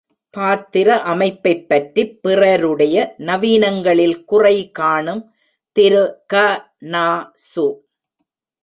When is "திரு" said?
5.75-6.03